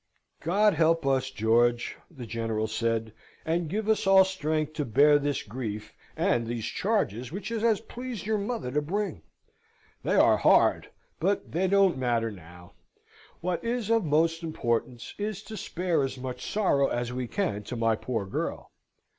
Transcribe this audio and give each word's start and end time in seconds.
"God 0.41 0.73
help 0.73 1.05
us, 1.05 1.29
George!" 1.29 1.95
the 2.09 2.25
General 2.25 2.65
said, 2.65 3.13
"and 3.45 3.69
give 3.69 3.87
us 3.87 4.07
all 4.07 4.25
strength 4.25 4.73
to 4.73 4.83
bear 4.83 5.19
this 5.19 5.43
grief, 5.43 5.93
and 6.17 6.47
these 6.47 6.65
charges 6.65 7.31
which 7.31 7.51
it 7.51 7.61
has 7.61 7.81
pleased 7.81 8.25
your 8.25 8.39
mother 8.39 8.71
to 8.71 8.81
bring! 8.81 9.21
They 10.01 10.15
are 10.15 10.37
hard, 10.37 10.89
but 11.19 11.51
they 11.51 11.67
don't 11.67 11.99
matter 11.99 12.31
now. 12.31 12.73
What 13.41 13.63
is 13.63 13.91
of 13.91 14.03
most 14.03 14.41
importance, 14.41 15.13
is 15.19 15.43
to 15.43 15.55
spare 15.55 16.01
as 16.01 16.17
much 16.17 16.43
sorrow 16.51 16.87
as 16.87 17.13
we 17.13 17.27
can 17.27 17.61
to 17.65 17.75
my 17.75 17.95
poor 17.95 18.25
girl. 18.25 18.71